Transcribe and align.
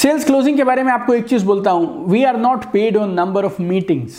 Sales 0.00 0.24
closing 0.24 0.56
के 0.56 0.64
बारे 0.64 0.82
में 0.82 0.90
आपको 0.92 1.14
एक 1.14 1.24
चीज़ 1.28 1.44
बोलता 1.46 1.70
हूँ। 1.70 2.10
We 2.10 2.22
are 2.24 2.36
not 2.36 2.64
paid 2.72 2.96
on 2.96 3.10
number 3.14 3.44
of 3.44 3.60
meetings 3.62 4.14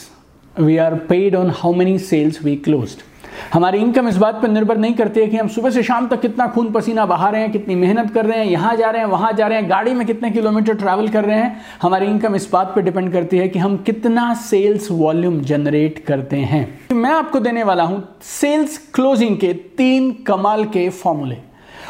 we 0.56 0.76
are 0.78 0.96
paid 1.10 1.36
on 1.36 1.50
how 1.58 1.74
many 1.74 1.98
sales 2.00 2.44
we 2.44 2.56
closed 2.56 3.02
हमारी 3.54 3.78
इनकम 3.78 4.08
इस 4.08 4.18
बात 4.18 4.42
पर 4.42 4.50
निर्भर 4.50 4.78
नहीं 4.78 4.94
करती 4.94 5.20
है 5.20 5.28
कि 5.28 5.38
हम 5.38 5.48
सुबह 5.48 5.70
से 5.70 5.84
शाम 5.84 6.08
तक 6.08 6.22
कितना 6.22 6.48
खून 6.48 6.72
पसीना 6.72 7.06
बहा 7.06 7.30
रहे 7.30 7.42
हैं, 7.42 7.52
कितनी 7.52 7.76
मेहनत 7.76 8.14
कर 8.14 8.26
रहे 8.26 8.38
हैं, 8.38 8.46
यहाँ 8.46 8.76
जा 8.76 8.90
रहे 8.90 9.02
हैं, 9.02 9.08
वहाँ 9.08 9.32
जा 9.34 9.48
रहे 9.48 9.60
हैं, 9.60 9.70
गाड़ी 9.70 9.94
में 9.94 10.06
कितने 10.08 10.32
किलोमीटर 10.32 10.74
ट्रैवल 10.74 11.08
कर 11.08 11.26
रहे 11.26 11.38
हैं। 11.38 11.62
हमारी 11.82 12.06
इनकम 12.06 12.36
इस 12.36 12.50
बात 12.54 12.74
पर 12.76 12.82
डिपेंड 12.82 13.12
करती 13.14 13.38
है 13.38 13.48
कि 13.50 13.60
हम 13.60 13.78
कितना 13.78 14.34
सेल्स 14.42 14.92
वॉल्यूम 14.92 15.42
जनरेट 15.42 16.04
करते 16.06 16.38
हैं। 16.46 16.68
मैं 16.94 17.12
आपको 17.12 17.40
देने 17.40 17.64
वाला 17.64 17.84
हूँ 17.84 18.04
सेल्स 18.32 18.78
क्लोजिंग 18.94 19.38
के 19.38 19.54
तीन 19.78 20.12
कमाल 20.28 20.66
के 20.66 20.90
फॉर्मूले 20.90 21.38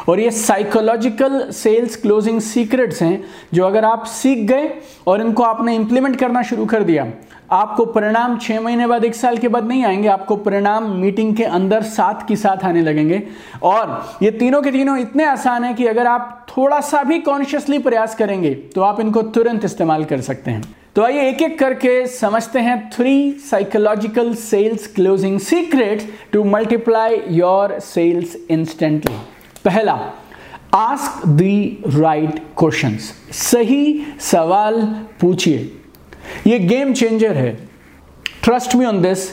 और 0.08 0.20
ये 0.20 0.30
साइकोलॉजिकल 0.30 1.50
सेल्स 1.52 1.96
क्लोजिंग 1.96 2.40
सीक्रेट्स 2.40 3.02
हैं, 3.02 3.24
जो 3.54 3.66
अगर 3.66 3.84
आप 3.84 4.04
सीख 4.04 4.38
गए 4.48 4.70
और 5.06 5.20
इनको 5.20 5.42
आपने 5.42 5.74
इंप्लीमेंट 5.74 6.16
करना 6.16 6.42
शुरू 6.42 6.66
कर 6.66 6.82
दिया, 6.82 7.06
आपको 7.52 7.84
परिणाम 7.86 8.36
छह 8.38 8.60
महीने 8.60 8.86
बाद, 8.86 9.04
एक 9.04 9.14
साल 9.14 9.38
के 9.38 9.48
बाद 9.48 9.66
नहीं 9.68 9.84
आएँगे, 9.84 10.08
आपको 10.08 10.36
परिणाम 10.36 10.90
मीटिंग 10.90 11.34
के 11.36 11.44
अंदर 11.44 11.82
साथ 11.82 12.26
की 12.28 12.36
साथ 12.36 12.64
आने 12.64 12.82
लगेंगे। 12.82 13.22
और 13.62 14.18
ये 14.22 14.30
तीनों 14.30 14.62
के 14.62 14.70
तीनों 14.70 14.98
इतने 14.98 15.24
आसान 15.24 15.64
है 15.64 15.72
कि 15.74 15.86
अगर 15.86 16.06
आप 16.06 16.46
थोड़ा 16.56 16.80
सा 16.80 17.02
भी 17.02 17.18
कॉन्शियसली 17.18 17.78
प्रयास 17.78 18.14
करेंगे 18.14 18.54
तो 18.74 18.80
आप 18.80 19.00
इनको 19.00 19.22
तुरंत 19.22 19.64
इस्तेमाल 19.64 20.04
कर 20.04 20.20
सकते 20.20 20.50
हैं। 20.50 20.62
तो 20.96 21.02
आइए 21.02 21.28
एक 21.28 21.42
एक 21.42 21.58
करके 21.58 22.06
समझते 22.06 22.58
हैं 22.58 22.90
three 22.90 23.32
psychological 23.50 24.34
sales 24.34 24.86
closing 24.86 25.38
secrets 25.40 26.06
to 26.32 26.44
multiply 26.44 27.20
your 27.28 27.78
sales 27.80 28.36
instantly 28.50 29.14
पहला 29.64 29.92
आस्क 30.74 31.26
द 31.28 31.42
राइट 31.94 32.38
क्वेश्चंस 32.58 33.12
सही 33.32 34.06
सवाल 34.20 34.80
पूछिए। 35.20 35.58
ये 36.46 36.58
गेम 36.58 36.92
चेंजर 36.94 37.36
है। 37.36 37.52
Trust 38.44 38.74
me 38.76 38.84
on 38.84 39.00
this 39.02 39.28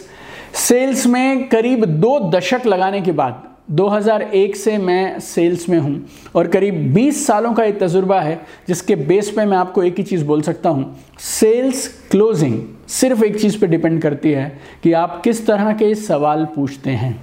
sales 0.58 1.06
में 1.08 1.48
करीब 1.50 1.86
दो 1.86 2.20
दशक 2.30 2.66
लगाने 2.66 3.02
के 3.02 3.12
बाद 3.12 3.44
2001 3.72 4.56
से 4.56 4.78
मैं 4.78 5.20
सेल्स 5.20 5.67
में 5.70 5.78
हूँ 5.80 6.06
और 6.36 6.48
करीब 6.48 6.94
20 6.94 7.26
सालों 7.28 7.54
का 7.54 7.64
एक 7.64 7.80
तजुर्बा 7.80 8.20
है, 8.22 8.39
जिसके 8.67 8.95
बेस 8.95 9.30
पे 9.30 9.45
मैं 9.45 9.58
आपको 9.58 9.84
एक 9.84 9.98
ही 9.98 10.04
चीज़ 10.04 10.26
बोल 10.26 10.42
सकता 10.42 10.70
हूँ। 10.70 10.95
सेल्स 11.20 11.88
क्लोजिंग 12.11 12.61
सिर्फ़ 12.89 13.23
एक 13.23 13.39
चीज़ 13.42 13.59
पे 13.59 13.67
डिपेंड 13.67 14.02
करती 14.02 14.32
है 14.32 14.59
कि 14.84 14.94
आप 14.94 15.22
किस 15.23 15.45
तरह 15.48 15.73
के 15.73 15.94
सवाल 15.95 16.45
पूछते 16.56 16.92
हैं। 16.92 17.14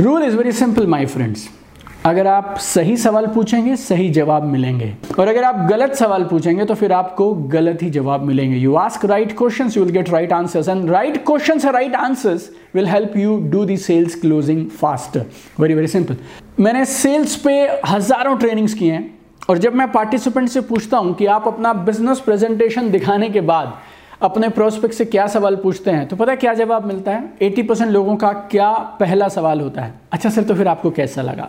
Rule 0.00 0.22
is 0.22 0.36
very 0.36 0.52
simple 0.52 0.86
my 0.86 1.06
friends 1.06 1.48
अगर 2.06 2.26
आप 2.26 2.56
सही 2.58 2.96
सवाल 2.96 3.26
पूछेंगे, 3.26 3.74
सही 3.76 4.08
जवाब 4.10 4.44
मिलेंगे। 4.44 4.92
और 5.18 5.28
अगर 5.28 5.44
आप 5.44 5.56
गलत 5.68 5.94
सवाल 5.94 6.24
पूछेंगे 6.24 6.64
तो 6.64 6.74
फिर 6.74 6.92
आपको 6.92 7.32
गलत 7.52 7.82
ही 7.82 7.90
जवाब 7.90 8.22
मिलेंगे। 8.22 8.56
You 8.56 8.74
ask 8.76 9.04
right 9.04 9.36
question 9.38 9.70
you 9.76 9.84
will 9.84 9.92
get 9.94 10.10
right 10.10 10.32
answers 10.32 10.68
and 10.68 10.90
right 10.90 11.24
question 11.26 11.60
right 11.68 11.94
answers 11.96 12.50
will 12.74 12.88
help 12.88 13.16
you 13.16 13.38
do 13.52 13.64
the 13.64 13.76
sales 13.76 14.14
closing 14.20 14.66
faster 14.80 15.24
very 15.60 15.74
very 15.74 15.86
simple 15.86 16.16
मैंने 16.60 16.84
सेल्स 16.86 17.36
पे 17.36 17.54
हज़ारों 17.88 18.36
ट्रेनिंग्स 18.38 18.74
किए 18.74 18.92
हैं, 18.92 19.14
और 19.50 19.58
जब 19.58 19.74
मैं 19.74 19.90
पार्टिसिपेंट 19.92 20.48
से 20.48 20.60
पूछता 20.62 20.98
हूँ 20.98 21.14
कि 21.14 21.26
आप 21.28 21.48
अपना 21.48 21.72
बिज़नेस 21.84 22.20
प्रेजेंटेशन 22.20 22.90
दिखाने 22.90 23.30
के 23.30 23.40
बाद 23.42 23.72
अपने 24.22 24.48
प्रोस्पेक्ट 24.50 24.94
से 24.94 25.04
क्या 25.06 25.26
सवाल 25.28 25.56
पूछते 25.56 25.90
हैं 25.90 26.06
तो 26.08 26.16
पता 26.16 26.30
है 26.32 26.36
क्या 26.36 26.52
जवाब 26.54 26.84
मिलता 26.86 27.12
है? 27.12 27.24
80 27.42 27.68
परसेंट 27.68 27.90
लोगों 27.90 28.16
का 28.16 28.32
क्या 28.50 28.70
पहला 29.00 29.28
सवाल 29.30 29.60
होता 29.60 29.82
है? 29.82 29.94
अच्छा 30.12 30.30
सर 30.30 30.42
तो 30.42 30.54
फिर 30.54 30.68
आपको 30.68 30.90
कैसा 30.90 31.22
लगा? 31.22 31.48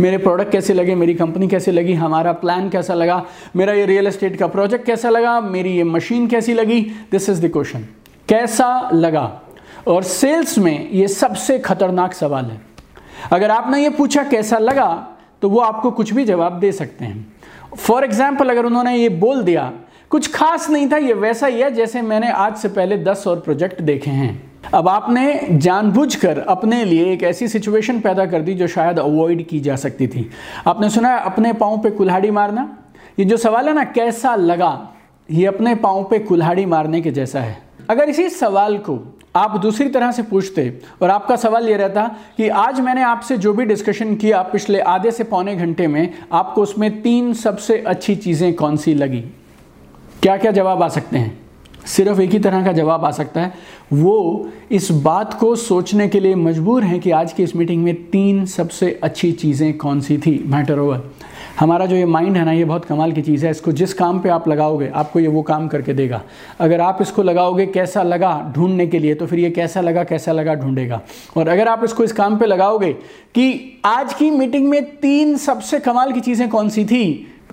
मेरे 0.00 0.18
प्रोडक्ट 0.18 0.52
कैसे 0.52 0.74
लगे, 0.74 0.94
मेरी 0.94 1.14
कंपनी 1.14 1.48
कैसे 1.48 1.72
लगी, 1.72 1.94
हमारा 1.94 2.32
प्लान 2.34 2.68
कैसा 2.70 2.94
लगा, 2.94 3.24
मेरा 3.56 3.72
ये 3.72 3.86
रियल 3.86 4.06
एस्टेट 4.06 4.36
का 4.36 4.46
प्रोजेक्ट 4.48 4.86
कैसा 4.86 5.10
लगा, 5.10 5.40
मेरी 5.40 5.76
ये 5.76 5.84
मशीन 5.84 6.26
कैसी 6.26 6.54
लगी? 6.54 6.80
दिस 7.12 7.28
इज़ 7.30 7.46
द 7.46 7.50
क्वेश्चन 7.52 7.86
कैसा 8.28 8.90
लगा? 8.94 9.42
और 9.88 10.02
सेल्स 10.02 10.58
में 10.58 10.90
ये 10.90 11.08
सबसे 11.10 11.58
खतरनाक 11.58 12.12
सवाल 12.14 12.44
है। 12.44 12.60
अगर 13.32 13.50
आपने 13.50 13.82
ये 13.82 13.90
पूछा 13.90 14.22
कैसा 14.24 14.58
लगा 14.58 14.90
तो 15.42 15.48
वो 15.48 15.60
आपको 15.60 15.90
कुछ 15.90 16.12
भी 16.12 16.24
जवाब 16.24 16.58
दे 16.60 16.70
सकते 16.72 17.04
हैं। 17.04 17.32
फॉर 17.76 18.04
एग्ज़ाम्पल 18.04 18.50
अगर 18.50 18.64
उन्होंने 18.64 18.96
ये 18.96 19.08
बोल 19.08 19.42
दिया, 19.42 19.72
कुछ 20.10 20.32
खास 20.32 20.68
नहीं 20.70 20.88
था, 20.90 20.96
ये 20.96 21.12
वैसा 21.14 21.46
ही 21.46 21.60
है 21.60 21.70
जैसे 21.70 22.02
मैंने 22.02 22.30
आज 22.30 22.56
से 22.56 22.68
पहले 22.68 22.96
दस 22.98 23.26
और 23.26 23.40
प्रोजेक्ट 23.40 23.80
देखे 23.82 24.10
हैं। 24.10 24.51
अब 24.64 24.88
आपने 24.88 25.40
जानबूझकर 25.52 26.38
अपने 26.38 26.84
लिए 26.84 27.12
एक 27.12 27.22
ऐसी 27.22 27.48
सिचुएशन 27.48 28.00
पैदा 28.00 28.26
कर 28.26 28.42
दी 28.42 28.54
जो 28.54 28.66
शायद 28.66 28.98
अवॉइड 28.98 29.46
की 29.48 29.60
जा 29.60 29.76
सकती 29.76 30.06
थी। 30.06 30.28
आपने 30.66 30.90
सुना 30.90 31.08
है 31.08 31.24
अपने 31.24 31.52
पाँव 31.52 31.78
पे 31.78 31.90
कुल्हाड़ी 31.90 32.30
मारना? 32.30 32.68
ये 33.18 33.24
जो 33.24 33.36
सवाल 33.36 33.68
है 33.68 33.74
ना, 33.74 33.84
कैसा 33.84 34.34
लगा, 34.34 34.88
ये 35.30 35.46
अपने 35.46 35.74
पाँव 35.74 36.04
पे 36.04 36.18
कुल्हाड़ी 36.18 36.66
मारने 36.66 37.00
के 37.00 37.10
जैसा 37.10 37.40
है। 37.40 37.56
अगर 37.90 38.08
इसी 38.08 38.28
सवाल 38.30 38.78
को 38.78 38.98
आप 39.36 39.56
दूसरी 39.56 39.88
तरह 39.88 40.12
से 40.12 40.22
पूछते 40.22 40.80
और 41.02 41.10
आपका 41.10 41.36
सवाल 41.36 41.68
ये 41.68 41.76
रहता 41.76 42.04
कि 42.36 42.48
आज 42.48 42.80
मैंने 42.80 43.02
आपसे 43.02 43.36
जो 43.38 43.52
भी 43.52 43.64
डिस्कशन 43.64 44.14
किया 44.16 44.42
पिछले 44.42 44.80
आधे 44.80 45.10
से 45.10 45.24
पौने 45.24 45.56
घंटे 45.56 45.86
में, 45.86 46.14
आपको 46.32 46.62
उसमें 46.62 47.00
तीन 47.02 47.32
सबसे 47.34 47.78
अच्छी 47.78 48.16
चीज़ें 48.16 48.52
कौन 48.54 48.76
सी 48.76 48.94
लगी? 48.94 49.20
क्या 50.22 50.36
क्या 50.36 50.52
जवाब 50.52 50.82
आ 50.82 50.88
सकते 50.88 51.18
हैं? 51.18 51.40
सिर्फ़ 51.86 52.20
एक 52.20 52.30
ही 52.30 52.38
तरह 52.38 52.64
का 52.64 52.72
जवाब 52.72 53.04
आ 53.04 53.10
सकता 53.10 53.40
है। 53.40 53.52
वो 53.92 54.48
इस 54.72 54.90
बात 55.02 55.34
को 55.34 55.54
सोचने 55.56 56.08
के 56.08 56.20
लिए 56.20 56.34
मजबूर 56.34 56.84
हैं 56.84 57.00
कि 57.00 57.10
आज 57.10 57.32
की 57.32 57.42
इस 57.42 57.54
मीटिंग 57.56 57.82
में 57.84 57.94
तीन 58.10 58.44
सबसे 58.46 58.90
अच्छी 59.02 59.32
चीज़ें 59.32 59.76
कौन 59.78 60.00
सी 60.00 60.16
थी? 60.18 60.42
मैटर 60.46 60.78
ओवर 60.78 61.02
हमारा 61.58 61.86
जो 61.86 61.96
ये 61.96 62.04
माइंड 62.06 62.36
है 62.36 62.44
ना, 62.44 62.52
ये 62.52 62.64
बहुत 62.64 62.84
कमाल 62.84 63.12
की 63.12 63.22
चीज़ 63.22 63.44
है। 63.44 63.50
इसको 63.50 63.72
जिस 63.72 63.92
काम 63.94 64.20
पे 64.20 64.28
आप 64.28 64.48
लगाओगे, 64.48 64.88
आपको 64.88 65.20
ये 65.20 65.28
वो 65.28 65.42
काम 65.42 65.66
करके 65.68 65.94
देगा। 65.94 66.22
अगर 66.60 66.80
आप 66.80 66.98
इसको 67.02 67.22
लगाओगे 67.22 67.66
कैसा 67.66 68.02
लगा 68.02 68.52
ढूँढने 68.56 68.86
के 68.86 68.98
लिए 68.98 69.14
तो 69.14 69.26
फिर 69.26 69.38
ये 69.38 69.50
कैसा 69.50 69.80
लगा 69.80 70.04
कैसा 70.04 70.32
लगा 70.32 70.54
ढूंढेगा। 70.54 71.00
और 71.36 71.48
अगर 71.48 71.68
आप 71.68 71.84
इसको 71.84 72.04
इस 72.04 72.12
काम 72.12 72.38
पे 72.38 72.46
लगाओगे 72.46 72.92
कि 73.34 73.80
आज 73.84 74.14
की 74.14 74.30
मीटिंग 74.30 74.68
में 74.68 74.84
तीन 74.96 75.36
सबसे 75.36 75.78
कमाल 75.80 76.12
की 76.12 76.20
चीज़ें 76.20 76.48
कौन 76.48 76.68
सी 76.68 76.84
थी 76.84 77.04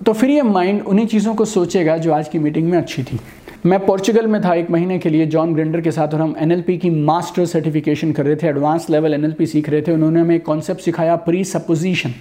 तो 0.06 0.12
फिर 0.12 0.30
ये 0.30 0.42
माइंड 0.42 0.82
उन्हीं 0.82 1.06
चीज़ों 1.06 1.34
को 1.34 1.44
सोचेगा 1.44 1.96
जो 1.98 2.12
आज 2.12 2.28
की 2.28 2.38
मीटिंग 2.38 2.68
में 2.70 2.76
अच्छी 2.78 3.02
थी। 3.02 3.18
मैं 3.66 3.78
पोर्चुगल 3.86 4.26
में 4.26 4.40
था 4.42 4.54
एक 4.54 4.70
महीने 4.70 4.98
के 4.98 5.08
लिए 5.08 5.24
जॉन 5.26 5.52
ग्रेंडर 5.54 5.80
के 5.80 5.90
साथ, 5.90 6.14
और 6.14 6.20
हम 6.20 6.34
एनएलपी 6.38 6.76
की 6.78 6.90
मास्टर 6.90 7.46
सर्टिफिकेशन 7.46 8.12
कर 8.12 8.24
रहे 8.26 8.36
थे 8.36 8.46
एडवांस 8.46 8.88
लेवल 8.90 9.14
एनएलपी 9.14 9.46
सीख 9.46 9.68
रहे 9.68 9.82
थे। 9.82 9.92
उन्होंने 9.92 10.20
हमें 10.20 10.34
एक 10.36 10.44
कॉन्सेप्ट 10.44 10.80
सिखाया 10.80 11.16
प्री 11.18 11.42
सपोजिशन 11.44 12.14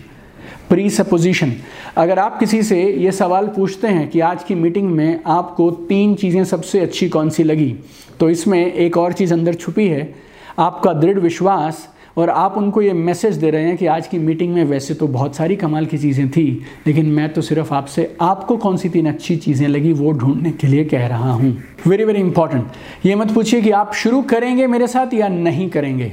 प्री 0.69 0.89
सपोजिशन 0.89 1.53
अगर 1.97 2.19
आप 2.19 2.37
किसी 2.39 2.61
से 2.63 2.81
ये 2.93 3.11
सवाल 3.11 3.47
पूछते 3.47 3.87
हैं 3.87 4.07
कि 4.09 4.19
आज 4.19 4.43
की 4.43 4.55
मीटिंग 4.55 4.89
में 4.89 5.19
आपको 5.27 5.69
तीन 5.89 6.15
चीज़ें 6.15 6.43
सबसे 6.45 6.79
अच्छी 6.79 7.09
कौन 7.09 7.29
सी 7.29 7.43
लगी 7.43 7.75
तो 8.19 8.29
इसमें 8.29 8.73
एक 8.73 8.97
और 8.97 9.13
चीज़ 9.13 9.33
अंदर 9.33 9.53
छुपी 9.53 9.87
है। 9.87 10.13
आपका 10.59 10.93
दृढ़ 10.93 11.19
विश्वास 11.19 11.87
और 12.19 12.29
आप 12.29 12.57
उनको 12.57 12.81
ये 12.81 12.93
मैसेज 12.93 13.35
दे 13.37 13.49
रहे 13.49 13.63
हैं 13.63 13.75
कि 13.77 13.85
आज 13.87 14.07
की 14.07 14.17
मीटिंग 14.19 14.53
में 14.53 14.63
वैसे 14.65 14.93
तो 14.93 15.07
बहुत 15.07 15.35
सारी 15.35 15.55
कमाल 15.55 15.85
की 15.85 15.97
चीज़ें 15.97 16.29
थी, 16.29 16.45
लेकिन 16.87 17.05
मैं 17.07 17.31
तो 17.33 17.41
सिर्फ़ 17.41 17.73
आपसे, 17.73 18.15
आपको 18.21 18.57
कौन 18.57 18.77
सी 18.77 18.89
तीन 18.89 19.07
अच्छी 19.09 19.35
चीज़ें 19.37 19.67
लगी 19.67 19.91
वो 19.93 20.11
ढूँढने 20.11 20.51
के 20.51 20.67
लिए 20.67 20.85
कह 20.85 21.05
रहा 21.07 21.31
हूँ। 21.31 21.51
वेरी 21.87 22.03
वेरी 22.03 22.19
इंपॉर्टेंट 22.19 23.05
ये 23.05 23.15
मत 23.15 23.31
पूछिए 23.31 23.61
कि 23.61 23.71
आप 23.71 23.93
शुरू 23.93 24.21
करेंगे 24.21 24.67
मेरे 24.67 24.87
साथ 24.87 25.13
या 25.13 25.27
नहीं 25.27 25.69
करेंगे। 25.69 26.11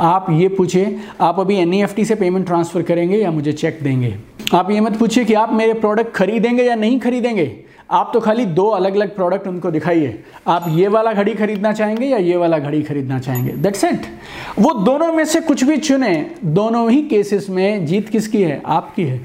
आप 0.00 0.26
ये 0.30 0.48
पूछिए, 0.48 0.96
आप 1.20 1.40
अभी 1.40 1.56
एनईएफटी 1.56 2.04
से 2.04 2.14
पेमेंट 2.14 2.46
ट्रांसफ़र 2.46 2.82
करेंगे 2.82 3.18
या 3.18 3.30
मुझे 3.30 3.52
चेक 3.52 3.78
देंगे? 3.82 4.14
आप 4.54 4.70
ये 4.70 4.80
मत 4.80 4.96
पूछिए 4.98 5.24
कि 5.24 5.34
आप 5.34 5.52
मेरे 5.52 5.74
प्रोडक्ट 5.74 6.14
खरीदेंगे 6.14 6.62
या 6.62 6.74
नहीं 6.74 6.98
खरीदेंगे? 7.00 7.44
आप 7.92 8.10
तो 8.14 8.20
खाली 8.20 8.44
दो 8.46 8.66
अलग 8.66 8.94
अलग 8.94 9.14
प्रोडक्ट 9.14 9.46
उनको 9.46 9.70
दिखाइए। 9.70 10.22
आप 10.46 10.64
ये 10.68 10.88
वाला 10.88 11.12
घड़ी 11.12 11.34
खरीदना 11.34 11.72
चाहेंगे 11.72 12.06
या 12.06 12.18
ये 12.18 12.36
वाला 12.36 12.58
घड़ी 12.58 12.82
खरीदना 12.82 13.18
चाहेंगे? 13.18 13.52
दैट्स 13.52 13.84
इट 13.84 14.06
वो 14.58 14.72
दोनों 14.74 15.12
में 15.12 15.24
से 15.24 15.40
कुछ 15.40 15.64
भी 15.64 15.76
चुने, 15.76 16.14
दोनों 16.44 16.90
ही 16.90 17.02
केसेस 17.02 17.48
में 17.50 17.86
जीत 17.86 18.08
किसकी 18.08 18.42
है? 18.42 18.62
आपकी 18.66 19.04
है। 19.04 19.20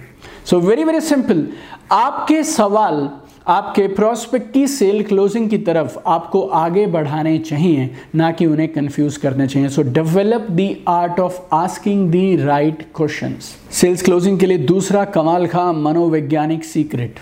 सो 0.46 0.60
वेरी 0.60 0.84
वेरी 0.84 1.02
सिंपल 1.02 1.48
आपके 1.92 2.44
सवाल, 2.44 3.10
आपके 3.48 3.88
प्रोस्पेक्ट 3.88 4.52
की 4.54 4.66
सेल 4.68 5.04
क्लोजिंग 5.04 5.50
की 5.50 5.58
तरफ़ 5.58 5.98
आपको 6.08 6.42
आगे 6.42 6.86
बढ़ाने 6.88 7.38
चाहिए, 7.40 7.90
ना 8.16 8.32
कि 8.32 8.46
उन्हें 8.46 8.68
कंफ्यूज 8.74 9.18
करने 9.18 9.48
चाहिए। 9.48 9.70
So 9.70 9.82
develop 9.84 10.48
the 10.52 10.76
art 10.88 11.20
of 11.20 11.40
asking 11.54 12.12
the 12.12 12.42
right 12.42 12.86
questions 12.96 13.56
sales 13.72 14.02
closing 14.02 14.40
के 14.40 14.46
लिए 14.46 14.58
दूसरा 14.58 15.06
कमाल 15.06 15.48
खा 15.48 15.72
मनोवैज्ञानिक 15.72 16.64
सीक्रेट 16.66 17.20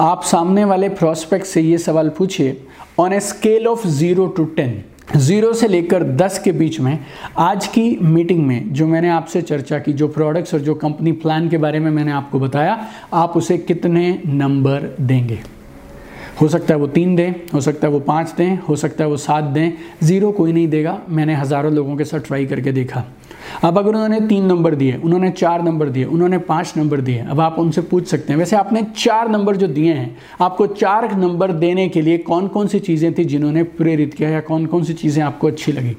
आप 0.00 0.22
सामने 0.22 0.64
वाले 0.64 0.88
प्रोस्पेक्ट 0.88 1.46
से 1.46 1.60
ये 1.60 1.76
सवाल 1.78 2.08
पूछिए। 2.08 2.56
On 2.98 3.12
a 3.12 3.18
scale 3.20 3.66
of 3.66 3.86
zero 3.88 4.26
to 4.26 4.44
ten 4.56 4.82
zero 5.16 5.52
से 5.52 5.68
लेकर 5.68 6.02
दस 6.16 6.38
के 6.38 6.52
बीच 6.52 6.78
में, 6.80 6.98
आज 7.38 7.66
की 7.66 7.98
मीटिंग 8.02 8.46
में 8.46 8.72
जो 8.72 8.86
मैंने 8.86 9.08
आपसे 9.08 9.42
चर्चा 9.42 9.78
की, 9.78 9.92
जो 9.92 10.08
प्रोडक्ट्स 10.08 10.54
और 10.54 10.60
जो 10.60 10.74
कंपनी 10.74 11.12
प्लान 11.12 11.48
के 11.48 11.58
बारे 11.58 11.80
में 11.80 11.90
मैंने 11.90 12.12
आपको 12.12 12.38
बताया, 12.40 12.78
आप 13.12 13.36
उसे 13.36 13.58
कितने 13.58 14.22
नंबर 14.26 14.94
देंगे? 15.00 15.38
हो 16.40 16.48
सकता 16.48 16.74
है 16.74 16.80
वो 16.80 16.86
तीन 16.86 17.16
दें, 17.16 17.32
हो 17.54 17.60
सकता 17.60 17.86
है 17.86 17.92
वो 17.92 18.00
पाँच 18.00 18.34
दें, 18.36 18.58
हो 18.58 18.76
सकता 18.76 19.04
है 19.04 19.10
वो 19.10 19.16
सात 19.16 19.44
दें। 19.44 19.72
ज़ीरो 20.02 20.32
कोई 20.32 20.52
नहीं 20.52 20.68
देगा। 20.68 21.00
मैंने 21.08 21.34
हज़ारों 21.34 21.72
लोगों 21.72 21.96
के 21.96 22.04
साथ 22.04 22.20
ट्राई 22.20 22.46
करके 22.46 22.72
देखा। 22.72 23.04
अब 23.62 23.78
अगर 23.78 23.88
उन्होंने 23.88 24.20
तीन 24.20 24.44
नंबर 24.44 24.74
दिए, 24.74 24.96
उन्होंने 24.96 25.30
चार 25.30 25.62
नंबर 25.62 25.88
दिए, 25.88 26.04
उन्होंने 26.04 26.38
पाँच 26.38 26.72
नंबर 26.76 27.00
दिए, 27.00 27.18
अब 27.20 27.40
आप 27.40 27.58
उनसे 27.58 27.80
पूछ 27.82 28.06
सकते 28.06 28.32
हैं। 28.32 28.38
वैसे 28.38 28.56
आपने 28.56 28.82
चार 28.96 29.28
नंबर 29.28 29.56
जो 29.56 29.66
दिए 29.68 29.92
हैं, 29.92 30.16
आपको 30.40 30.66
चार 30.66 31.14
नंबर 31.16 31.52
देने 31.54 31.88
के 31.88 32.02
लिए 32.02 32.18
कौन 32.18 32.48
कौन 32.48 32.66
सी 32.66 32.78
चीज़ें 32.78 33.12
थी 33.14 33.24
जिन्होंने 33.24 33.62
प्रेरित 33.62 34.14
किया 34.14 34.30
या 34.30 34.40
कौन 34.40 34.66
कौन 34.66 34.84
सी 34.84 34.94
चीज़ें 34.94 35.22
आपको 35.24 35.46
अच्छी 35.46 35.72
लगी? 35.72 35.96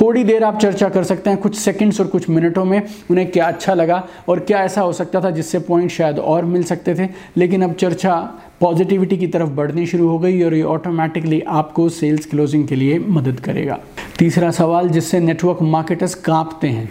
थोड़ी 0.00 0.24
देर 0.24 0.44
आप 0.44 0.58
चर्चा 0.58 0.88
कर 0.88 1.04
सकते 1.04 1.30
हैं, 1.30 1.38
कुछ 1.38 1.56
सेकंड्स 1.56 2.00
और 2.00 2.06
कुछ 2.06 2.28
मिनटों 2.30 2.64
में 2.64 2.80
उन्हें 3.10 3.30
क्या 3.30 3.46
अच्छा 3.46 3.74
लगा 3.74 4.02
और 4.28 4.40
क्या 4.40 4.62
ऐसा 4.64 4.80
हो 4.80 4.92
सकता 4.92 5.20
था 5.20 5.30
जिससे 5.30 5.58
पॉइंट 5.58 5.90
शायद 5.90 6.18
और 6.18 6.44
मिल 6.44 6.62
सकते 6.62 6.94
थे। 6.94 7.08
लेकिन 7.36 7.62
अब 7.62 7.74
चर्चा 7.74 8.14
पॉजिटिविटी 8.60 9.16
की 9.18 9.26
तरफ़ 9.26 9.48
बढ़नी 9.50 9.86
शुरू 9.86 10.08
हो 10.08 10.18
गई 10.18 10.42
और 10.42 10.54
ये 10.54 10.62
ऑटोमेटिकली 10.62 11.40
आपको 11.40 11.88
सेल्स 11.88 12.26
क्लोजिंग 12.26 12.66
के 12.68 12.74
लिए 12.74 12.98
मदद 12.98 13.40
करेगा। 13.40 13.78
तीसरा 14.18 14.50
सवाल, 14.52 14.88
जिससे 14.88 15.20
नेटवर्क 15.20 15.62
मार्केटर्स 15.62 16.14
कांपते 16.16 16.68
हैं 16.68 16.88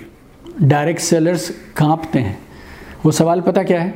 डायरेक्ट 0.62 1.02
सेलर्स 1.02 1.50
कांपते 1.78 2.20
हैं। 2.20 2.38
वो 3.06 3.12
सवाल 3.12 3.42
पता 3.42 3.64
क्या 3.64 3.82
है? 3.82 3.94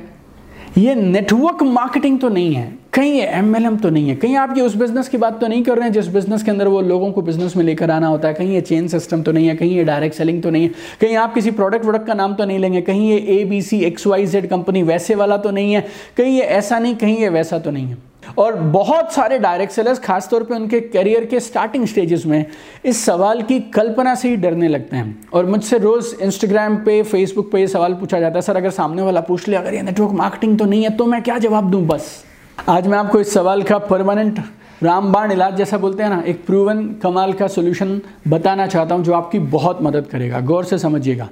ये 0.77 0.93
नेटवर्क 0.95 1.63
मार्केटिंग 1.63 2.19
तो 2.19 2.29
नहीं 2.29 2.53
है, 2.55 2.71
कहीं 2.93 3.13
ये 3.13 3.25
एमएलएम 3.27 3.77
तो 3.77 3.89
नहीं 3.89 4.09
है, 4.09 4.15
कहीं 4.15 4.35
आप 4.37 4.53
ये 4.57 4.63
उस 4.63 4.75
बिज़नेस 4.75 5.09
की 5.09 5.17
बात 5.17 5.39
तो 5.41 5.47
नहीं 5.47 5.63
कर 5.63 5.75
रहे 5.75 5.83
हैं 5.83 5.93
जिस 5.93 6.07
बिज़नेस 6.07 6.43
के 6.43 6.51
अंदर 6.51 6.67
वो 6.67 6.81
लोगों 6.81 7.11
को 7.11 7.21
बिज़नेस 7.21 7.55
में 7.57 7.63
लेकर 7.65 7.91
आना 7.91 8.07
होता 8.07 8.27
है। 8.27 8.33
कहीं 8.33 8.53
ये 8.53 8.61
चेन 8.61 8.87
सिस्टम 8.87 9.21
तो 9.21 9.31
नहीं 9.31 9.47
है, 9.47 9.55
कहीं 9.55 9.75
ये 9.77 9.83
डायरेक्ट 9.83 10.15
सेलिंग 10.15 10.41
तो 10.43 10.49
नहीं 10.49 10.63
है, 10.63 10.71
कहीं 11.01 11.15
आप 11.17 11.33
किसी 11.33 11.51
प्रोडक्ट 11.51 11.85
वोडक्ट 11.85 12.07
का 12.07 12.13
नाम 12.13 12.35
तो 12.35 12.45
नहीं 12.45 12.59
लेंगे, 12.59 12.81
कहीं 12.81 13.09
ये 13.09 13.17
A 13.31 13.43
B 13.45 13.61
C 13.61 13.79
X 13.81 14.07
Y 14.07 14.25
Z 14.25 14.49
company 14.49 14.83
वैसे 14.83 15.15
वाला 15.15 15.37
तो 15.37 15.51
नहीं 15.51 15.73
है, 15.73 15.85
कहीं 16.17 16.37
ये 16.37 16.43
ऐसा 16.43 16.79
नहीं, 16.79 16.95
कहीं 16.95 17.17
ये 17.17 17.29
वैसा 17.29 17.59
तो 17.59 17.71
नहीं 17.71 17.87
है। 17.87 18.06
और 18.37 18.55
बहुत 18.55 19.13
सारे 19.13 19.39
डायरेक्ट 19.39 19.73
सेलर्स 19.73 19.99
खासतौर 19.99 20.43
पे 20.43 20.55
उनके 20.55 20.79
करियर 20.79 21.25
के 21.25 21.39
स्टार्टिंग 21.39 21.85
स्टेजेस 21.87 22.25
में 22.25 22.45
इस 22.85 23.03
सवाल 23.05 23.41
की 23.41 23.59
कल्पना 23.73 24.15
से 24.15 24.29
ही 24.29 24.35
डरने 24.35 24.67
लगते 24.67 24.95
हैं। 24.95 25.27
और 25.33 25.45
मुझसे 25.45 25.77
रोज़ 25.77 26.13
इंस्टाग्राम 26.21 26.77
पे 26.77 27.01
फेसबुक 27.03 27.51
पे 27.51 27.59
ये 27.59 27.67
सवाल 27.67 27.93
पूछा 27.93 28.19
जाता 28.19 28.35
है, 28.35 28.41
सर, 28.41 28.57
अगर 28.57 28.69
सामने 28.69 29.01
वाला 29.01 29.21
पूछ 29.21 29.47
ले, 29.47 29.55
अगर 29.55 29.73
ये 29.73 29.81
नेटवर्क 29.81 30.11
मार्केटिंग 30.11 30.57
तो 30.59 30.65
नहीं 30.65 30.83
है 30.83 30.95
तो 30.97 31.05
मैं 31.05 31.21
क्या 31.21 31.37
जवाब 31.37 31.71
दूँ? 31.71 31.81
बस। 31.81 32.23
आज 32.69 32.87
मैं 32.87 32.97
आपको 32.97 33.19
इस 33.19 33.33
सवाल 33.33 33.63
का 33.63 33.77
परमानेंट 33.77 34.39
रामबाण 34.83 35.31
इलाज 35.31 35.55
जैसा 35.55 35.77
बोलते 35.77 36.03
हैं 36.03 36.09
ना, 36.09 36.21
एक 36.21 36.45
प्रूवन 36.45 36.83
कमाल 37.03 37.33
का 37.33 37.47
सोल्यूशन 37.47 38.01
बताना 38.27 38.67
चाहता 38.67 38.95
हूँ 38.95 39.03
जो 39.03 39.13
आपकी 39.13 39.39
बहुत 39.39 39.79
मदद 39.83 40.07
करेगा। 40.07 40.39
गौर 40.39 40.65
से 40.65 40.77
समझिएगा। 40.77 41.29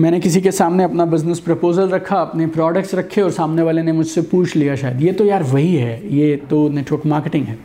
मैंने 0.00 0.20
किसी 0.20 0.40
के 0.40 0.50
सामने 0.50 0.84
अपना 0.84 1.04
बिज़नेस 1.04 1.40
प्रपोजल 1.40 1.88
रखा, 1.88 2.16
अपने 2.16 2.46
प्रोडक्ट्स 2.46 2.94
रखे 2.94 3.22
और 3.22 3.30
सामने 3.30 3.62
वाले 3.62 3.82
ने 3.82 3.92
मुझसे 3.92 4.22
पूछ 4.22 4.56
लिया 4.56 4.76
शायद। 4.76 5.02
ये 5.02 5.12
तो 5.12 5.24
यार 5.24 5.42
वही 5.42 5.74
है। 5.74 6.14
ये 6.14 6.36
तो 6.50 6.68
नेटवर्क 6.68 7.06
मार्केटिंग 7.06 7.46
है। 7.46 7.58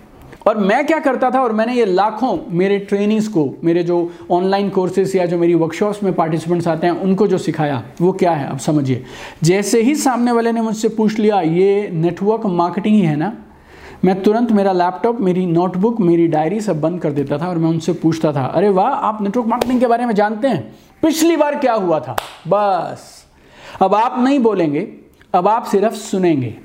और 0.47 0.57
मैं 0.57 0.85
क्या 0.87 0.99
करता 0.99 1.31
था 1.31 1.41
और 1.41 1.51
मैंने 1.51 1.73
ये 1.73 1.85
लाखों 1.85 2.37
मेरे 2.49 2.79
ट्रेनिंग्स 2.79 3.27
को, 3.27 3.53
मेरे 3.63 3.83
जो 3.83 4.11
ऑनलाइन 4.31 4.69
कोर्सेज 4.69 5.15
या 5.15 5.25
जो 5.25 5.37
मेरी 5.37 5.53
वर्कशॉप्स 5.53 6.03
में 6.03 6.13
पार्टिसिपेंट्स 6.13 6.67
आते 6.67 6.87
हैं, 6.87 6.93
उनको 6.93 7.27
जो 7.27 7.37
सिखाया, 7.37 7.83
वो 8.01 8.11
क्या 8.11 8.31
है? 8.31 8.49
अब 8.49 8.57
समझिए। 8.57 9.03
जैसे 9.43 9.81
ही 9.81 9.95
सामने 9.95 10.31
वाले 10.31 10.51
ने 10.51 10.61
मुझसे 10.61 10.89
पूछ 10.89 11.19
लिया, 11.19 11.41
ये 11.41 11.89
नेटवर्क 11.93 12.45
मार्केटिंग 12.45 12.95
ही 12.95 13.01
है 13.01 13.15
ना? 13.15 13.33
मैं 14.05 14.23
तुरंत 14.23 14.51
मेरा 14.51 14.71
लैपटॉप 14.71 15.19
मेरी 15.21 15.45
नोटबुक 15.45 15.99
मेरी 15.99 16.27
डायरी 16.27 16.61
सब 16.61 16.81
बंद 16.81 17.01
कर 17.01 17.11
देता 17.11 17.37
था 17.37 17.47
और 17.47 17.57
मैं 17.57 17.69
उनसे 17.69 17.93
पूछता 17.93 18.31
था, 18.33 18.45
अरे 18.45 18.69
वाह, 18.69 18.87
आप 18.87 19.21
नेटवर्क 19.21 19.47
मार्केटिंग 19.47 19.79
के 19.79 19.87
बारे 19.87 20.05
में 20.05 20.13
जानते 20.15 20.47
हैं? 20.47 20.75
पिछली 21.01 21.37
बार 21.37 21.55
क्या 21.55 21.73
हुआ 21.73 21.99
था? 21.99 22.15
बस। 22.47 23.25
अब 23.81 23.95
आप 23.95 24.15
नहीं 24.19 24.39
बोलेंगे, 24.39 24.93
अब 25.33 25.47
आप 25.47 25.63
सिर्फ़ 25.63 25.93
सुनेंगे। 25.93 26.55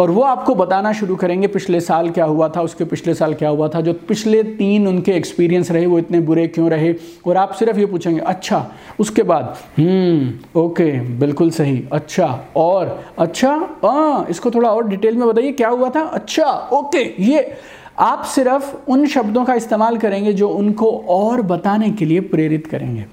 और 0.00 0.10
वो 0.10 0.22
आपको 0.22 0.54
बताना 0.54 0.92
शुरू 0.92 1.16
करेंगे 1.16 1.46
पिछले 1.46 1.80
साल 1.80 2.10
क्या 2.10 2.24
हुआ 2.24 2.48
था, 2.48 2.62
उसके 2.62 2.84
पिछले 2.84 3.14
साल 3.14 3.34
क्या 3.34 3.48
हुआ 3.48 3.68
था। 3.68 3.80
जो 3.80 3.92
पिछले 4.08 4.42
तीन 4.42 4.88
उनके 4.88 5.12
एक्सपीरियंस 5.12 5.70
रहे, 5.70 5.86
वो 5.86 5.98
इतने 5.98 6.20
बुरे 6.20 6.46
क्यों 6.46 6.70
रहे? 6.70 6.94
और 7.26 7.36
आप 7.36 7.52
सिर्फ़ 7.52 7.78
ये 7.78 7.86
पूछेंगे 7.86 8.20
अच्छा 8.20 8.66
उसके 9.00 9.22
बाद? 9.22 9.56
हम्म 9.78 10.60
ओके 10.60 10.90
बिल्कुल 11.18 11.50
सही। 11.50 11.82
अच्छा 11.92 12.26
और? 12.56 13.04
अच्छा 13.18 13.54
हाँ 13.84 14.26
इसको 14.30 14.50
थोड़ा 14.50 14.70
और 14.70 14.88
डिटेल 14.88 15.16
में 15.16 15.28
बताइए, 15.28 15.52
क्या 15.52 15.68
हुआ 15.68 15.90
था? 15.90 16.00
अच्छा 16.00 16.50
ओके 16.72 17.04
ये। 17.22 17.56
आप 17.98 18.22
सिर्फ़ 18.24 18.74
उन 18.90 19.06
शब्दों 19.06 19.44
का 19.44 19.54
इस्तेमाल 19.54 19.96
करेंगे 19.96 20.32
जो 20.32 20.48
उनको 20.48 20.90
और 21.08 21.42
बताने 21.42 21.90
के 21.90 22.04
लिए 22.04 22.20
प्रेरित 22.20 22.66
करेंगे। 22.66 23.04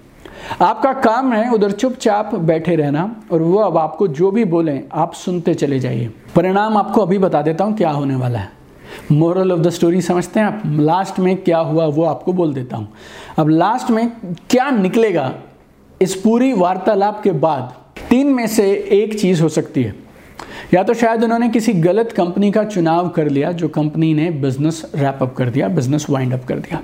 आपका 0.62 0.94
काम 0.94 1.34
है 1.34 1.52
उधर 1.52 1.72
चुपचाप 1.72 2.34
बैठे 2.36 2.76
रहना 2.76 3.04
और 3.32 3.42
वो 3.42 3.58
अब 3.58 3.78
आपको 3.78 4.08
जो 4.08 4.32
भी 4.32 4.46
बोलें, 4.46 4.84
आप 4.92 5.14
सुनते 5.14 5.54
चले 5.54 5.80
जाइए। 5.80 6.12
परिणाम 6.36 6.78
आपको 6.78 7.02
अभी 7.02 7.18
बता 7.18 7.42
देता 7.42 7.64
हूँ 7.64 7.76
क्या 7.78 7.90
होने 7.90 8.16
वाला 8.16 8.40
है। 8.40 8.50
मोरल 9.12 9.52
ऑफ़ 9.52 9.60
द 9.60 9.70
स्टोरी 9.70 10.02
समझते 10.02 10.40
हैं 10.40 10.48
आप? 10.48 10.62
लास्ट 10.66 11.20
में 11.20 11.36
क्या 11.38 11.58
हुआ 11.58 11.86
वो 11.86 12.04
आपको 12.04 12.34
बोल 12.34 12.54
देता 12.54 12.78
हूँ। 12.78 12.88
अब 13.38 13.50
लास्ट 13.50 13.90
में 13.90 14.12
क्या 14.50 14.70
निकलेगा 14.70 15.34
इस 16.02 16.16
पूरी 16.16 16.54
वार्तालाप 16.54 17.22
के 17.24 17.32
बाद 17.32 17.74
तीन 18.10 18.28
में 18.28 18.48
से 18.48 18.72
एक 18.92 19.20
चीज़ 19.20 19.42
हो 19.42 19.50
सकती 19.50 19.84
है। 19.84 19.96
या 20.74 20.84
तो 20.84 20.94
शायद 20.94 21.24
उन्होंने 21.24 21.50
किसी 21.50 21.74
गलत 21.74 22.12
कंपनी 22.12 22.52
का 22.52 22.64
चुनाव 22.64 23.10
कर 23.10 23.30
लिया, 23.30 23.52
जो 23.52 23.68
कंपनी 23.68 24.14
ने 24.14 24.30
बिज़नेस 24.32 24.92
रैप 24.96 25.20
अप 25.22 25.34
कर 25.36 25.50
दिया 25.50 25.68
बिज़नेस 25.68 26.06
वाइंड 26.10 26.34
अप 26.34 26.46
कर 26.46 26.60
दिया। 26.60 26.82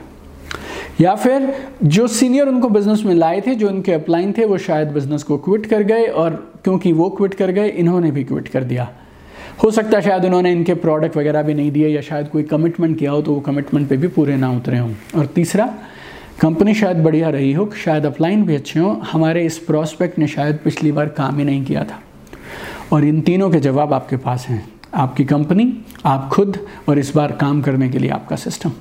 या 1.02 1.16
फिर 1.16 1.54
जो 1.84 2.08
सीनियर 2.08 2.48
उनको 2.48 2.70
बिज़नेस 2.70 3.04
में 3.06 3.14
लाए 3.16 3.42
थे, 3.42 3.56
जो 3.56 3.68
उनके 3.68 3.94
अपलाइन 3.94 4.32
थे, 4.38 4.46
वो 4.46 4.58
शायद 4.58 4.88
बिज़नेस 4.88 5.24
को 5.24 5.38
क्विट 5.38 5.66
कर 5.66 5.84
गए 5.84 6.06
और 6.06 6.32
क्योंकि 6.64 6.92
वो 6.92 7.10
क्विट 7.10 7.34
कर 7.34 7.52
गए, 7.52 7.70
इन्होंने 7.70 8.12
भी 8.12 8.24
क्विट 8.24 8.48
कर 8.48 8.64
दिया। 8.64 8.90
हो 9.64 9.72
सकता 9.72 9.98
है 9.98 10.04
शायद 10.04 10.26
उन्होंने 10.26 10.52
इनके 10.52 10.74
प्रोडक्ट 10.74 11.18
वगैरह 11.18 11.44
भी 11.44 11.54
नहीं 11.54 11.72
दिए 11.72 11.88
या 11.88 12.02
शायद 12.02 12.28
कोई 12.28 12.44
कमिटमेंट 12.44 12.98
किया 13.00 13.12
हो 13.12 13.22
तो 13.22 13.34
वो 13.34 13.40
कमिटमेंट 13.40 13.88
पे 13.90 13.98
भी 13.98 14.08
पूरे 14.08 14.36
ना 14.38 14.52
उतरे 14.52 14.78
हों। 14.78 14.92
और 15.16 15.26
तीसरा 15.26 15.74
कंपनी 16.42 16.74
शायद 16.74 16.98
बढ़िया 16.98 17.30
रही 17.30 17.54
हो, 17.54 17.70
शायद 17.86 18.06
अपलाइन 18.06 18.44
भी 18.46 18.56
अच्छे 18.56 18.80
हों, 18.80 18.96
हमारे 19.02 19.46
इस 19.46 19.58
प्रॉस्पेक्ट 19.58 20.20
ने 20.20 20.28
शायद 20.28 20.60
पिछली 20.64 20.92
बार 20.92 21.08
काम 21.08 21.38
ही 21.38 21.44
नहीं 21.44 21.66
किया 21.66 21.84
था। 21.84 22.00
और 22.92 23.04
इन 23.04 23.22
तीनों 23.22 23.50
के 23.50 23.60
जवाब 23.60 23.94
आपके 23.94 24.18
पास 24.18 24.46
हैं। 24.50 24.70
आपकी 24.94 25.26
कंपनी 25.26 25.74
आप 26.06 26.30
खुद 26.34 26.58
और 26.90 27.00
इस 27.00 27.16
बार 27.16 27.32
काम 27.32 27.62
करने 27.62 27.90
के 27.90 28.00
लिए 28.00 28.10
आपका 28.10 28.36
सिस्टम 28.36 28.72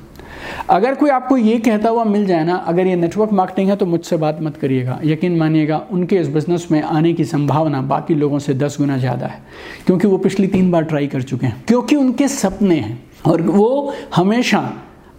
अगर 0.70 0.94
कोई 0.94 1.10
आपको 1.10 1.36
ये 1.36 1.58
कहता 1.58 1.88
हुआ 1.88 2.04
मिल 2.04 2.26
जाए 2.26 2.44
ना, 2.44 2.54
अगर 2.56 2.86
ये 2.86 2.96
नेटवर्क 2.96 3.32
मार्केटिंग 3.32 3.68
है 3.70 3.76
तो 3.76 3.86
मुझसे 3.86 4.16
बात 4.16 4.38
मत 4.42 4.56
करिएगा। 4.56 4.98
यकीन 5.04 5.36
मानिएगा, 5.36 5.76
उनके 5.90 6.16
इस 6.16 6.28
बिज़नेस 6.28 6.66
में 6.70 6.80
आने 6.82 7.12
की 7.12 7.24
संभावना 7.24 7.82
बाकी 7.84 8.14
लोगों 8.14 8.38
से 8.38 8.54
दस 8.54 8.76
गुना 8.78 8.98
ज़्यादा 8.98 9.26
है, 9.26 9.42
क्योंकि 9.86 10.08
वो 10.08 10.18
पिछली 10.18 10.46
तीन 10.48 10.70
बार 10.70 10.84
ट्राई 10.84 11.06
कर 11.06 11.22
चुके 11.22 11.46
हैं। 11.46 11.62
क्योंकि 11.68 11.96
उनके 11.96 12.28
सपने 12.30 12.74
हैं 12.76 12.98
और 13.26 13.42
वो 13.42 13.92
हमेशा 14.16 14.72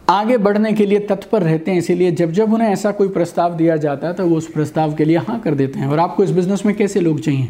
आगे 0.10 0.38
बढ़ने 0.38 0.72
के 0.74 0.86
लिए 0.86 1.00
तत्पर 1.00 1.44
रहते 1.44 1.72
हैं, 1.72 1.78
इसीलिए 1.78 2.12
जब 2.14 2.32
जब 2.32 2.54
उन्हें 2.54 2.70
ऐसा 2.70 2.92
कोई 2.92 3.08
प्रस्ताव 3.10 3.56
दिया 3.56 3.76
जाता 3.78 4.08
है 4.08 4.14
तो 4.14 4.28
वो 4.28 4.36
उस 4.38 4.48
प्रस्ताव 4.48 4.94
के 4.94 5.06
लिए 5.06 5.18
हाँ 5.20 5.40
कर 5.40 5.56
देते 5.56 5.80
हैं। 5.80 5.88
और 5.88 6.00
आपको 6.00 6.24
इस 6.24 6.32
बिज़नेस 6.32 6.66
में 6.66 6.76
कैसे 6.76 7.00
लोग 7.00 7.20
चाहिए? 7.20 7.48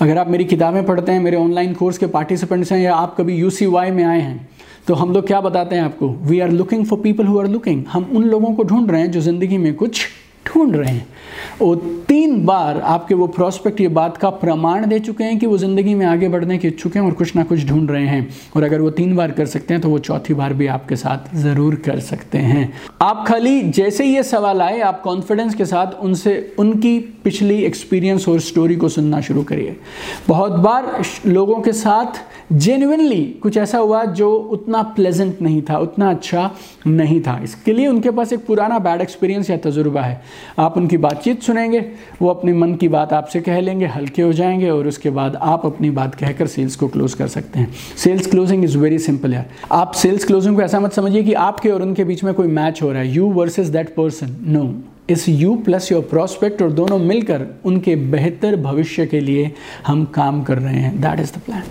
अगर 0.00 0.18
आप 0.18 0.28
मेरी 0.28 0.44
किताबें 0.44 0.84
पढ़ते 0.86 1.12
हैं, 1.12 1.20
मेरे 1.20 1.36
ऑनलाइन 1.36 1.72
कोर्स 1.74 1.98
के 1.98 2.06
पार्टिसिपेंट्स 2.08 2.72
हैं, 2.72 2.80
या 2.80 2.94
आप 2.94 3.14
कभी 3.18 3.36
यू 3.36 3.50
में 3.70 4.04
आए 4.04 4.20
हैं 4.20 4.48
तो 4.88 4.94
हम 4.94 5.12
लोग 5.12 5.26
क्या 5.26 5.40
बताते 5.40 5.76
हैं 5.76 5.82
आपको? 5.82 6.08
We 6.08 6.40
are 6.40 6.50
looking 6.50 6.84
for 6.86 6.98
people 7.00 7.26
who 7.26 7.38
are 7.38 7.46
looking 7.46 7.84
हम 7.88 8.04
उन 8.14 8.24
लोगों 8.24 8.52
को 8.54 8.64
ढूंढ 8.64 8.90
रहे 8.90 9.00
हैं 9.00 9.10
जो 9.10 9.20
ज़िंदगी 9.20 9.58
में 9.58 9.74
कुछ 9.74 10.06
ढूंढ 10.46 10.76
रहे 10.76 10.92
हैं। 10.92 11.06
और 11.62 11.76
तीन 12.08 12.44
बार 12.46 12.80
आपके 12.80 13.14
वो 13.14 13.26
प्रोस्पेक्ट 13.26 13.80
ये 13.80 13.88
बात 13.90 14.16
का 14.16 14.30
प्रमाण 14.32 14.86
दे 14.86 14.98
चुके 15.00 15.24
हैं 15.24 15.38
कि 15.38 15.46
वो 15.46 15.58
ज़िंदगी 15.58 15.94
में 15.94 16.04
आगे 16.06 16.28
बढ़ने 16.28 16.58
के 16.58 16.68
इच्छुक 16.68 16.96
हैं 16.96 17.02
और 17.02 17.12
कुछ 17.12 17.34
ना 17.36 17.42
कुछ 17.44 17.64
ढूंढ 17.66 17.90
रहे 17.90 18.06
हैं। 18.06 18.28
और 18.56 18.62
अगर 18.62 18.80
वो 18.80 18.90
तीन 18.90 19.14
बार 19.16 19.30
कर 19.30 19.46
सकते 19.46 19.74
हैं 19.74 19.80
तो 19.82 19.88
वो 19.88 19.98
चौथी 20.00 20.34
बार 20.34 20.52
भी 20.54 20.66
आपके 20.68 20.96
साथ 20.96 21.34
ज़रूर 21.36 21.74
कर 21.84 22.00
सकते 22.02 22.38
हैं। 22.38 22.72
आप 23.02 23.24
खाली 23.28 23.60
जैसे 23.62 24.04
ही 24.04 24.14
ये 24.14 24.22
सवाल 24.22 24.62
आए, 24.62 24.80
आप 24.80 25.00
कॉन्फिडेंस 25.02 25.54
के 25.54 25.64
साथ 25.64 26.00
उनसे, 26.02 26.54
उनकी 26.58 26.98
पिछली 27.24 27.62
एक्सपीरियंस 27.64 28.28
और 28.28 28.40
स्टोरी 28.40 28.76
को 28.76 28.88
सुनना 28.88 29.20
शुरू 29.20 29.42
करिए। 29.42 29.76
बहुत 30.28 30.52
बार 30.60 31.02
लोगों 31.26 31.60
के 31.60 31.72
साथ 31.72 32.20
जेन्यनली 32.52 33.22
कुछ 33.42 33.56
ऐसा 33.56 33.78
हुआ 33.78 34.04
जो 34.04 34.32
उतना 34.32 34.82
प्लेजेंट 34.96 35.40
नहीं 35.42 35.62
था, 35.62 35.78
उतना 35.78 36.10
अच्छा 36.10 36.50
नहीं 36.86 37.20
था। 37.20 37.38
इसके 37.44 37.72
लिए 37.72 37.86
उनके 37.86 38.10
पास 38.10 38.32
एक 38.32 38.44
पुराना 38.46 38.78
बैड 38.78 39.00
एक्सपीरियंस 39.00 39.50
या 39.50 39.56
तजुर्बा 39.56 40.02
है। 40.02 40.20
आप 40.58 40.76
उनकी 40.76 40.96
बातचीत 40.98 41.42
सुनेंगे, 41.46 41.84
वो 42.22 42.28
अपने 42.28 42.52
मन 42.52 42.74
की 42.74 42.88
बात 42.88 43.12
आपसे 43.12 43.40
कह 43.40 43.60
लेंगे, 43.60 43.86
हल्के 43.86 44.22
हो 44.22 44.32
जाएँगे 44.32 44.70
और 44.70 44.86
उसके 44.86 45.10
बाद 45.10 45.36
आप 45.36 45.66
अपनी 45.66 45.90
बात 45.90 46.14
कहकर 46.14 46.46
सेल्स 46.46 46.76
को 46.76 46.88
क्लोज 46.88 47.14
कर 47.14 47.28
सकते 47.28 47.58
हैं। 47.58 47.68
Sales 47.96 48.26
closing 48.26 48.64
is 48.64 48.78
very 48.78 48.98
simple 48.98 49.34
यार। 49.34 49.46
आप 49.72 49.92
सेल्स 49.92 50.24
क्लोजिंग 50.24 50.56
को 50.56 50.62
ऐसा 50.62 50.80
मत 50.80 50.92
समझिए 50.92 51.22
कि 51.22 51.32
आपके 51.32 51.70
और 51.70 51.82
उनके 51.82 52.04
बीच 52.04 52.24
में 52.24 52.34
कोई 52.34 52.46
मैच 52.48 52.82
हो 52.82 52.92
रहा 52.92 53.02
है। 53.02 53.12
You 53.12 53.30
versus 53.32 53.68
that 53.68 53.94
person 53.94 54.36
no 54.42 54.74
is 55.10 55.28
you 55.28 55.54
plus 55.56 55.92
your 55.92 56.02
prospect 56.02 56.62
और 56.62 56.72
दोनों 56.72 56.98
मिलकर 56.98 57.46
उनके 57.64 57.96
बेहतर 57.96 58.56
भविष्य 58.56 59.06
के 59.06 59.20
लिए 59.20 59.52
हम 59.86 60.04
काम 60.04 60.42
कर 60.42 60.58
रहे 60.58 60.80
हैं। 60.80 61.00
दैट 61.00 61.20
इज़ 61.20 61.32
द 61.34 61.38
प्लान 61.38 61.62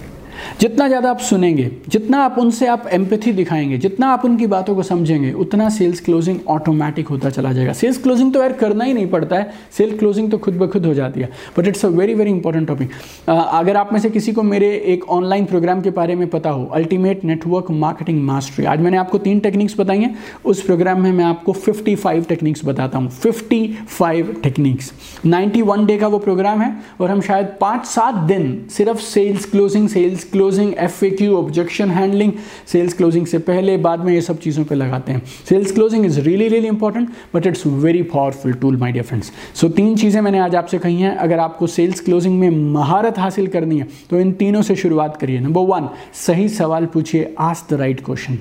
जितना 0.59 0.87
ज़्यादा 0.87 1.09
आप 1.09 1.19
सुनेंगे, 1.19 1.69
जितना 1.89 2.23
आप 2.23 2.35
उनसे 2.39 2.67
आप 2.67 2.87
एम्पैथी 2.87 3.31
दिखाएँगे, 3.33 3.77
जितना 3.77 4.07
आप 4.07 4.25
उनकी 4.25 4.47
बातों 4.47 4.75
को 4.75 4.83
समझेंगे, 4.83 5.31
उतना 5.33 5.69
सेल्स 5.69 5.99
क्लोजिंग 5.99 6.39
ऑटोमेटिक 6.47 7.07
होता 7.07 7.29
चला 7.29 7.51
जाएगा। 7.53 7.73
सेल्स 7.73 7.97
क्लोजिंग 7.97 8.33
तो 8.33 8.41
यार 8.41 8.53
करना 8.53 8.85
ही 8.85 8.93
नहीं 8.93 9.07
पड़ता 9.07 9.35
है। 9.35 9.51
सेल्स 9.77 9.97
क्लोजिंग 9.99 10.31
तो 10.31 10.37
खुद 10.37 10.57
ब 10.57 10.67
खुद 10.71 10.85
हो 10.85 10.93
जाती 10.93 11.21
है। 11.21 11.29
But 11.57 11.67
it's 11.67 11.85
a 11.85 11.89
very 11.89 12.13
very 12.13 12.31
important 12.31 12.67
topic 12.67 12.89
अगर 13.27 13.77
आप 13.77 13.93
में 13.93 13.99
से 13.99 14.09
किसी 14.09 14.31
को 14.31 14.43
मेरे 14.43 14.69
एक 14.87 15.09
ऑनलाइन 15.09 15.45
प्रोग्राम 15.45 15.81
के 15.81 15.89
बारे 15.91 16.15
में 16.15 16.27
पता 16.29 16.49
हो 16.49 16.65
अल्टीमेट 16.75 17.23
नेटवर्क 17.25 17.71
मार्केटिंग 17.71 18.21
मास्टरी 18.23 18.65
आज 18.65 18.79
मैंने 18.79 18.97
आपको 18.97 19.17
तीन 19.17 19.39
टेक्निक्स 19.39 19.79
बताई 19.79 19.99
हैं। 19.99 20.15
उस 20.45 20.61
प्रोग्राम 20.61 21.01
में 21.01 21.11
मैं 21.11 21.25
आपको 21.25 21.53
55 21.55 22.27
टेक्निक्स 22.29 22.65
बताता 22.65 22.97
हूँ। 22.97 23.09
55 23.21 24.33
टेक्निक्स 24.43 24.91
91 25.25 25.85
डे 25.85 25.97
का 25.97 26.07
वो 26.07 26.19
प्रोग्राम 26.19 26.61
है 26.61 26.73
और 27.01 27.11
हम 27.11 27.21
शायद 27.21 27.47
पाँच 27.61 27.85
सात 27.85 28.15
दिन 28.27 28.65
सिर्फ़ 28.71 28.99
sales 29.01 29.45
closing 29.45 29.87
sales 29.89 30.23
closing 30.35 30.73
F 30.77 31.03
objection 31.25 31.91
handling 31.91 32.31
sales 32.67 32.93
closing 32.93 33.25
से 33.25 33.37
पहले, 33.39 33.77
बाद 33.79 33.99
में 33.99 34.13
ये 34.13 34.21
सब 34.21 34.39
चीज़ों 34.39 34.63
पे 34.65 34.75
लगाते 34.75 35.11
हैं। 35.11 35.21
Sales 35.49 35.71
closing 35.71 36.05
is 36.05 36.19
really 36.21 36.47
really 36.47 36.67
important 36.67 37.09
but 37.33 37.47
it's 37.47 37.65
very 37.67 38.01
powerful 38.05 38.53
tool 38.55 38.77
my 38.77 38.91
dear 38.91 39.05
friends 39.05 39.31
so 39.55 39.69
तीन 39.71 39.95
चीज़ें 39.95 40.21
मैंने 40.21 40.39
आज 40.39 40.55
आपसे 40.55 40.77
कही 40.77 41.01
हैं। 41.01 41.15
अगर 41.17 41.39
आपको 41.39 41.67
सेल्स 41.67 41.99
क्लोजिंग 41.99 42.39
में 42.39 42.49
महारत 42.73 43.19
हासिल 43.19 43.47
करनी 43.47 43.79
है 43.79 43.87
तो 44.09 44.19
इन 44.19 44.31
तीनों 44.33 44.61
से 44.61 44.75
शुरुआत 44.75 45.17
करिए। 45.17 45.39
नंबर 45.39 45.61
वन 45.67 45.89
सही 46.17 46.49
सवाल 46.51 46.85
पूछिए 46.85 47.33
ask 47.39 47.73
the 47.73 47.79
right 47.79 48.03
question 48.05 48.37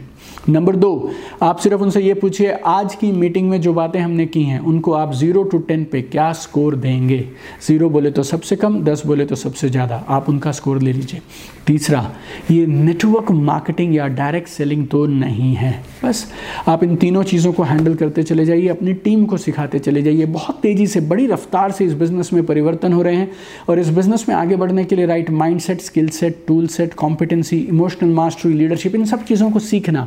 number 0.49 0.77
दो, 0.77 1.11
आप 1.43 1.59
सिर्फ़ 1.59 1.83
उनसे 1.83 2.01
ये 2.01 2.15
पूछिए, 2.15 2.51
आज 2.67 2.95
की 2.95 3.11
मीटिंग 3.13 3.49
में 3.51 3.61
जो 3.61 3.73
बातें 3.75 3.99
हमने 4.01 4.27
की 4.27 4.43
हैं, 4.43 4.59
उनको 4.61 4.93
आप 4.93 5.13
ज़ीरो 5.15 5.43
टू 5.43 5.59
टेन 5.59 5.85
पे 5.85 6.03
क्या 6.03 6.33
स्कोर 6.33 6.75
देंगे? 6.77 7.19
ज़ीरो 7.67 7.89
बोले 7.91 8.11
तो 8.11 8.23
सबसे 8.23 8.57
कम, 8.57 8.83
दस 8.85 9.03
बोले 9.07 9.25
तो 9.25 9.35
सबसे 9.35 9.69
ज़्यादा, 9.69 10.05
आप 10.09 10.29
उनका 10.29 10.53
स्कोर 10.53 10.81
ले 10.83 10.93
लीजिए। 10.93 11.21
तीसरा, 11.67 12.11
ये 12.51 12.67
नेटवर्क 12.67 13.31
मार्केटिंग 13.31 13.95
या 13.97 14.07
डायरेक्ट 14.09 14.49
सेलिंग 14.49 14.87
तो 14.89 15.05
नहीं 15.07 15.55
है। 15.55 15.73
बस, 16.05 16.27
आप 16.69 16.85
इन 16.85 16.97
तीनों 16.97 17.23
चीज़ों 17.23 17.53
को 17.53 17.63
हैंडल 17.63 17.95
करते 17.95 18.23
चले 18.23 18.45
जाइए, 18.45 18.69
अपनी 18.69 18.93
टीम 18.95 19.25
को 19.25 19.37
सिखाते 19.37 19.79
चले 19.79 20.03
जाइए। 20.03 20.27
बहुत 20.27 20.61
तेज़ी 20.63 20.87
से, 20.87 21.01
बड़ी 21.01 21.27
रफ्तार 21.27 21.73
से 21.73 21.85
इस 21.85 21.95
बिज़नेस 21.95 22.33
में 22.33 22.45
परिवर्तन 22.47 22.93
हो 22.93 23.03
रहे 23.03 23.17
हैं 23.17 23.31
और 23.69 23.79
इस 23.79 23.89
बिज़नेस 23.89 24.29
में 24.29 24.35
आगे 24.37 24.57
बढ़ने 24.57 24.85
के 24.85 24.97
लिए 24.97 25.07
right 25.07 25.31
mind 25.31 25.61
set 25.61 25.81
skill 25.81 26.09
set 26.11 26.45
tool 26.49 26.67
set 26.67 26.95
competency 26.95 27.59
emotional 27.59 28.13
mastery 28.13 28.53
leadership 28.55 28.95
इन 28.95 29.05
सब 29.05 29.25
चीज़ों 29.25 29.51
को 29.51 29.59
सीखना 29.61 30.07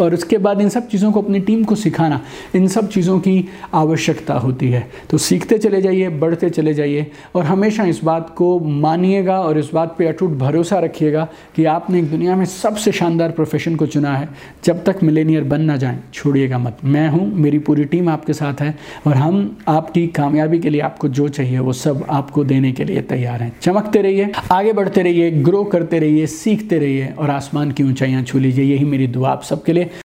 और 0.00 0.14
उसके 0.14 0.38
बाद 0.38 0.60
इन 0.60 0.68
सब 0.68 0.88
चीज़ों 0.88 1.12
को 1.12 1.22
अपनी 1.22 1.40
टीम 1.40 1.64
को 1.64 1.74
सिखाना, 1.74 2.20
इन 2.54 2.66
सब 2.68 2.88
चीज़ों 2.88 3.18
की 3.20 3.48
आवश्यकता 3.74 4.34
होती 4.34 4.68
है। 4.68 4.86
तो 5.10 5.18
सीखते 5.18 5.58
चले 5.58 5.80
जाइए, 5.82 6.08
बढ़ते 6.10 6.50
चले 6.50 6.74
जाइए 6.74 7.10
और 7.34 7.44
हमेशा 7.44 7.84
इस 7.84 8.02
बात 8.04 8.34
को 8.36 8.58
मानिएगा 8.60 9.40
और 9.40 9.58
इस 9.58 9.70
बात 9.74 9.94
पे 9.98 10.06
अटूट 10.06 10.30
भरोसा 10.38 10.78
रखिएगा 10.78 11.28
कि 11.56 11.64
आपने 11.66 11.98
एक 11.98 12.10
दुनिया 12.10 12.36
में 12.36 12.44
सबसे 12.44 12.92
शानदार 12.92 13.30
प्रोफेशन 13.30 13.76
को 13.76 13.86
चुना 13.86 14.16
है। 14.16 14.28
जब 14.64 14.84
तक 14.84 15.02
मिलेनियर 15.02 15.44
बन 15.44 15.60
ना 15.60 15.76
जाए, 15.76 15.98
छोड़िएगा 16.14 16.58
मत। 16.58 16.78
मैं 16.84 17.08
हूँ, 17.08 17.26
मेरी 17.34 17.58
पूरी 17.60 17.84
टीम 17.84 18.08
आपके 18.08 18.32
साथ 18.32 18.60
है 18.60 18.74
और 19.06 19.14
हम 19.14 19.56
आपकी 19.68 20.06
कामयाबी 20.06 20.58
के 20.58 20.70
लिए 20.70 20.80
आपको 20.80 21.08
जो 21.10 21.28
चाहिए 21.28 21.58
वो 21.58 21.72
सब 21.72 22.04
आपको 22.10 22.44
देने 22.44 22.72
के 22.72 22.84
लिए 22.84 23.02
तैयार 23.02 23.42
हैं। 23.42 23.52
चमकते 23.62 24.02
रहिए, 24.02 24.30
आगे 24.52 24.72
बढ़ते 24.72 25.02
रहिए 25.02 25.30
ग्रो 25.30 25.62
करते 25.64 25.98
रहिए, 25.98 26.26
सीखते 26.26 26.78
रहिए 26.78 27.12
और 27.18 27.30
आसमान 27.30 27.70
की 27.72 27.82
ऊंचाइयाँ 27.82 28.22
छू 28.22 28.38
लीजिए। 28.38 28.64
यही 28.64 28.84
मेरी 28.84 29.06
दुआ 29.06 29.30
आप 29.30 29.42
सबके 29.42 29.72
लिए। 29.72 29.89